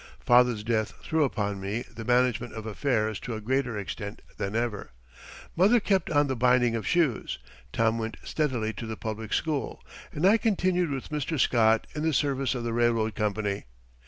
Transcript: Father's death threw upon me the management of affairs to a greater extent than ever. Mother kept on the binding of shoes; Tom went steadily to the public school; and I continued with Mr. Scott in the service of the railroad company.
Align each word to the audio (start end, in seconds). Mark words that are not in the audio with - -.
Father's 0.25 0.63
death 0.63 0.95
threw 1.03 1.23
upon 1.23 1.61
me 1.61 1.83
the 1.83 2.03
management 2.03 2.53
of 2.55 2.65
affairs 2.65 3.19
to 3.19 3.35
a 3.35 3.39
greater 3.39 3.77
extent 3.77 4.23
than 4.37 4.55
ever. 4.55 4.89
Mother 5.55 5.79
kept 5.79 6.09
on 6.09 6.25
the 6.25 6.35
binding 6.35 6.75
of 6.75 6.87
shoes; 6.87 7.37
Tom 7.71 7.99
went 7.99 8.17
steadily 8.23 8.73
to 8.73 8.87
the 8.87 8.97
public 8.97 9.31
school; 9.31 9.79
and 10.11 10.25
I 10.25 10.37
continued 10.37 10.89
with 10.89 11.09
Mr. 11.09 11.39
Scott 11.39 11.85
in 11.93 12.01
the 12.01 12.13
service 12.13 12.55
of 12.55 12.63
the 12.63 12.73
railroad 12.73 13.13
company. 13.13 13.65